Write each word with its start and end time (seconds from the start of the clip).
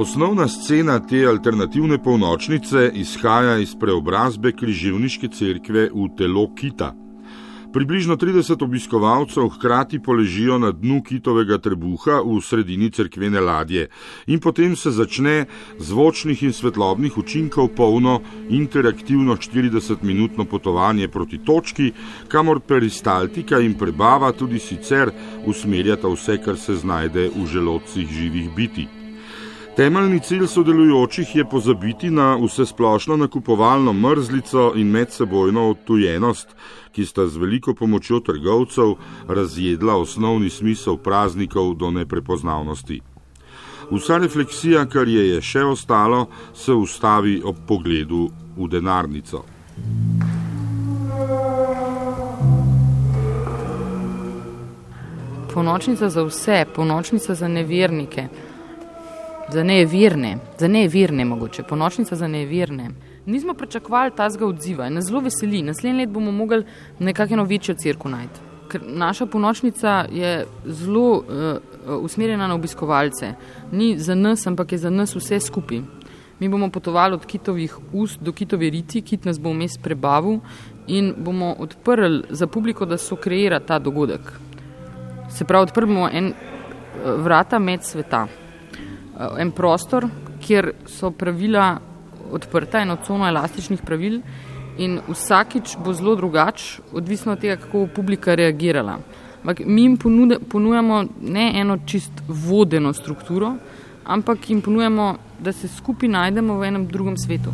Osnovna 0.00 0.48
scena 0.48 0.94
te 1.06 1.18
alternativne 1.28 1.98
polnočnice 2.02 2.86
izhaja 2.94 3.58
iz 3.60 3.74
preobrazbe 3.76 4.52
križevniške 4.56 5.28
cerkve 5.28 5.82
v 5.92 6.04
telo 6.16 6.46
kita. 6.56 6.94
Približno 7.72 8.14
30 8.16 8.64
obiskovalcev 8.64 9.50
hkrati 9.56 9.98
poležijo 10.02 10.56
na 10.58 10.70
dnu 10.72 11.02
kitovega 11.04 11.58
trebuha 11.58 12.22
v 12.24 12.38
sredini 12.40 12.88
cerkvene 12.90 13.42
ladje 13.44 13.90
in 14.26 14.40
potem 14.40 14.76
se 14.76 14.90
začne 14.90 15.44
zvočnih 15.78 16.42
in 16.48 16.56
svetlobnih 16.56 17.18
učinkov 17.18 17.68
polno 17.76 18.22
interaktivno 18.48 19.36
40-minutno 19.36 20.46
potovanje 20.48 21.08
proti 21.08 21.42
točki, 21.44 21.92
kamor 22.28 22.60
peristaltika 22.60 23.60
in 23.60 23.76
prebava 23.76 24.32
tudi 24.32 24.58
sicer 24.58 25.12
usmerjata 25.44 26.08
vse, 26.08 26.38
kar 26.40 26.56
se 26.56 26.74
znajde 26.74 27.28
v 27.36 27.46
želodcih 27.46 28.08
živih 28.08 28.48
biti. 28.56 28.99
Temeljni 29.80 30.20
cilj 30.20 30.46
sodelujočih 30.46 31.36
je 31.36 31.44
pozabiti 31.44 32.10
na 32.10 32.36
vse 32.36 32.66
splošno 32.66 33.16
nakupovalno 33.16 33.92
mrzlico 33.92 34.72
in 34.76 34.90
medsebojno 34.90 35.62
odtujenost, 35.70 36.48
ki 36.92 37.06
sta 37.06 37.24
z 37.26 37.40
veliko 37.40 37.74
pomočjo 37.74 38.20
trgovcev 38.20 38.92
razjedla 39.28 39.96
osnovni 39.96 40.50
smisel 40.50 40.96
praznikov 40.96 41.74
do 41.74 41.90
neprepoznavnosti. 41.90 43.00
Vsa 43.90 44.18
refleksija, 44.18 44.84
kar 44.86 45.08
je, 45.08 45.24
je 45.28 45.40
še 45.40 45.64
ostalo, 45.64 46.26
se 46.54 46.76
ustavi 46.76 47.40
ob 47.44 47.64
pogledu 47.66 48.28
v 48.56 48.68
denarnico. 48.68 49.44
Ponočnica 55.54 56.08
za 56.08 56.28
vse, 56.28 56.64
ponočnica 56.76 57.34
za 57.34 57.48
nevernike, 57.48 58.28
za 59.52 59.62
nevirne, 59.64 60.36
za 60.58 60.68
nevirne 60.68 61.24
mogoče, 61.24 61.62
ponočnica 61.62 62.16
za 62.16 62.28
nevirne 62.28 62.90
nismo 63.26 63.54
pričakovali 63.54 64.10
tazga 64.16 64.46
odziva 64.46 64.86
in 64.86 64.94
nas 64.94 65.04
zelo 65.04 65.20
veseli. 65.20 65.62
Naslednji 65.62 65.98
let 65.98 66.08
bomo 66.08 66.30
mogli 66.32 66.64
nekakšno 66.98 67.44
večjo 67.44 67.74
crkvo 67.74 68.10
najti. 68.10 68.40
Ker 68.70 68.82
naša 68.86 69.26
ponočnica 69.26 70.04
je 70.12 70.46
zelo 70.64 71.10
uh, 71.18 72.04
usmerjena 72.04 72.46
na 72.48 72.54
obiskovalce. 72.54 73.34
Ni 73.72 73.98
za 73.98 74.14
nas, 74.14 74.46
ampak 74.46 74.72
je 74.72 74.78
za 74.78 74.90
nas 74.90 75.16
vse 75.16 75.40
skupaj. 75.40 75.80
Mi 76.38 76.48
bomo 76.48 76.70
potovali 76.70 77.14
od 77.14 77.26
kitovih 77.26 77.76
ust 77.92 78.20
do 78.20 78.32
kitove 78.32 78.70
riti, 78.70 79.02
kit 79.02 79.24
nas 79.24 79.40
bo 79.40 79.50
vmes 79.50 79.78
prebavil 79.82 80.38
in 80.86 81.14
bomo 81.18 81.54
odprli 81.58 82.22
za 82.30 82.46
publiko, 82.46 82.86
da 82.86 82.96
so 82.98 83.16
kreira 83.16 83.60
ta 83.60 83.78
dogodek. 83.78 84.32
Se 85.30 85.44
pravi, 85.44 85.62
odprmo 85.62 86.08
en 86.12 86.32
vrata 87.04 87.58
med 87.58 87.84
sveta, 87.84 88.26
en 89.38 89.50
prostor, 89.52 90.08
kjer 90.40 90.72
so 90.86 91.10
pravila 91.10 91.78
odprta 92.32 92.80
in 92.82 92.90
odsono 92.90 93.28
elastičnih 93.28 93.82
pravil 93.86 94.20
in 94.78 95.00
vsakič 95.08 95.76
bo 95.84 95.92
zelo 95.92 96.14
drugač, 96.16 96.78
odvisno 96.92 97.32
od 97.32 97.40
tega, 97.40 97.56
kako 97.60 97.84
bo 97.84 97.94
publika 97.94 98.34
reagirala. 98.34 98.98
Ampak 99.40 99.60
mi 99.66 99.82
jim 99.82 99.96
ponude, 99.96 100.38
ponujamo 100.38 101.04
ne 101.20 101.52
eno 101.60 101.78
čist 101.86 102.12
vodeno 102.28 102.92
strukturo, 102.92 103.54
ampak 104.04 104.50
jim 104.50 104.60
ponujamo, 104.60 105.14
da 105.38 105.52
se 105.52 105.68
skupaj 105.68 106.08
najdemo 106.08 106.58
v 106.58 106.68
enem 106.68 106.86
drugem 106.86 107.16
svetu. 107.16 107.52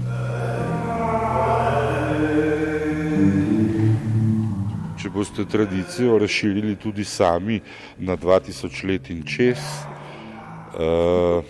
Če 4.99 5.11
boste 5.11 5.45
tradicijo 5.45 6.19
razširili 6.19 6.77
tudi 6.77 7.05
sami 7.05 7.61
na 7.99 8.17
2000 8.17 8.87
let 8.89 9.11
in 9.11 9.23
čez, 9.23 9.59
uh, 10.77 11.45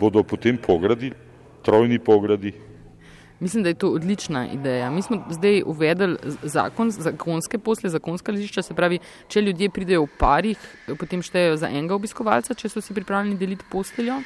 bodo 0.00 0.22
potem 0.22 0.56
pogradi, 0.56 1.12
trojni 1.62 1.98
pogradi. 1.98 2.52
Mislim, 3.40 3.62
da 3.62 3.68
je 3.68 3.74
to 3.74 3.88
odlična 3.88 4.48
ideja. 4.52 4.90
Mi 4.90 5.02
smo 5.02 5.24
zdaj 5.30 5.62
uvedli 5.66 6.16
zakon, 6.42 6.90
zakonske 6.90 7.58
posle, 7.58 7.90
zakonska 7.90 8.32
ležišča, 8.32 8.62
se 8.62 8.74
pravi, 8.74 8.98
če 9.28 9.42
ljudje 9.42 9.70
pridejo 9.70 10.02
v 10.08 10.10
parih, 10.18 10.64
potem 10.98 11.22
štejejo 11.22 11.56
za 11.56 11.70
enega 11.70 11.94
obiskovalca, 11.94 12.54
če 12.54 12.68
so 12.68 12.82
si 12.82 12.94
pripravljeni 12.94 13.38
deliti 13.38 13.66
posteljo. 13.70 14.18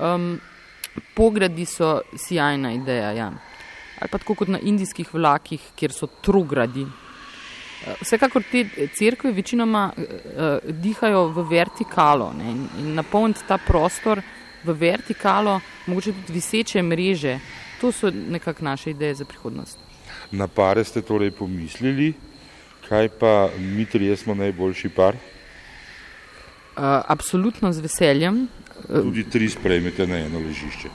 Um, 0.00 0.38
pogradi 1.14 1.66
so 1.68 2.00
sjajna 2.16 2.72
ideja, 2.72 3.12
ja. 3.12 3.28
ali 4.00 4.08
pa 4.08 4.18
tako 4.18 4.34
kot 4.34 4.48
na 4.48 4.58
indijskih 4.58 5.12
vlakih, 5.14 5.60
kjer 5.76 5.92
so 5.92 6.08
trogradi. 6.24 6.86
Vsekakor 8.00 8.42
te 8.52 8.66
cerkve 8.94 9.32
večinoma 9.32 9.92
uh, 9.96 10.72
dihajo 10.82 11.28
v 11.32 11.44
vertikalo 11.48 12.32
ne, 12.36 12.50
in, 12.50 12.66
in 12.78 12.94
napolniti 12.94 13.46
ta 13.48 13.56
prostor 13.58 14.20
v 14.64 14.74
vertikalo, 14.76 15.60
mogoče 15.86 16.12
tudi 16.12 16.32
viseče 16.32 16.82
mreže. 16.82 17.38
To 17.80 17.92
so 17.92 18.10
nekako 18.10 18.64
naše 18.64 18.90
ideje 18.90 19.14
za 19.14 19.24
prihodnost. 19.24 19.78
Na 20.30 20.46
pare 20.46 20.84
ste 20.84 21.00
torej 21.02 21.30
pomislili, 21.30 22.12
kaj 22.88 23.08
pa 23.08 23.48
mi 23.58 23.86
trije 23.86 24.16
smo 24.16 24.34
najboljši 24.34 24.88
par? 24.88 25.14
Uh, 25.14 26.82
absolutno 27.08 27.72
z 27.72 27.80
veseljem. 27.80 28.48
Tudi 28.86 29.24
tri 29.30 29.48
sprejmete 29.48 30.06
na 30.06 30.18
eno 30.18 30.38
ležišče. 30.38 30.88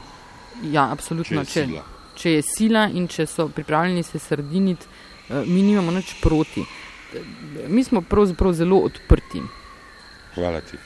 Ja, 0.72 0.92
absolutno. 0.92 1.46
Če 1.46 1.60
je, 1.60 1.68
če, 1.68 1.82
če 2.16 2.32
je 2.32 2.46
sila 2.46 2.86
in 2.94 3.08
če 3.08 3.26
so 3.26 3.50
pripravljeni 3.50 4.04
se 4.04 4.20
srediniti, 4.20 4.86
uh, 4.86 5.15
mi 5.30 5.62
nimamo 5.62 5.92
nič 5.92 6.14
proti. 6.22 6.66
Mi 7.68 7.84
smo 7.84 8.02
pravzaprav 8.02 8.54
zelo 8.54 8.78
odprti. 8.78 9.42
Hvala 10.36 10.62
ti. 10.62 10.78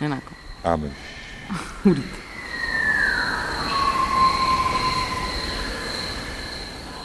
Enako. 0.00 0.34
Amen. 0.64 0.92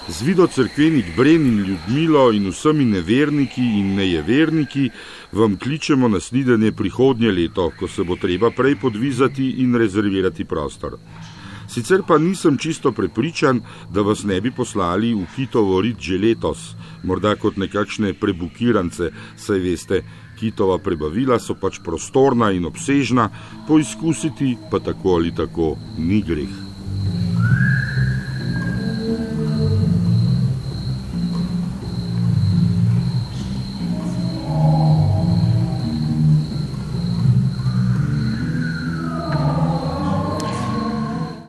Z 0.07 0.21
vido 0.21 0.47
crkvenih 0.47 1.05
bren 1.17 1.45
in 1.45 1.57
ljudmilo 1.65 2.31
in 2.31 2.49
vsemi 2.49 2.85
neverniki 2.85 3.61
in 3.61 3.95
nejeverniki 3.95 4.89
vam 5.31 5.57
kličemo 5.57 6.07
na 6.07 6.19
snidanje 6.19 6.71
prihodnje 6.71 7.31
leto, 7.31 7.71
ko 7.79 7.87
se 7.87 8.03
bo 8.03 8.15
treba 8.15 8.51
prej 8.51 8.75
podvizati 8.75 9.49
in 9.63 9.75
rezervirati 9.75 10.45
prostor. 10.45 10.97
Sicer 11.67 12.03
pa 12.07 12.17
nisem 12.17 12.57
čisto 12.57 12.91
prepričan, 12.91 13.61
da 13.89 14.01
vas 14.01 14.23
ne 14.23 14.41
bi 14.41 14.51
poslali 14.51 15.13
v 15.13 15.25
Kitovo 15.35 15.81
rit 15.81 15.99
že 15.99 16.17
letos, 16.17 16.75
morda 17.03 17.35
kot 17.35 17.57
nekakšne 17.57 18.13
prebukirance, 18.19 19.11
saj 19.37 19.59
veste, 19.59 20.03
kitova 20.35 20.77
prebavila 20.77 21.39
so 21.39 21.55
pač 21.55 21.79
prostorna 21.83 22.51
in 22.51 22.67
obsežna, 22.67 23.29
poizkusiti 23.67 24.55
pa 24.71 24.79
tako 24.79 25.19
ali 25.19 25.35
tako 25.35 25.75
ni 25.97 26.21
greh. 26.21 26.64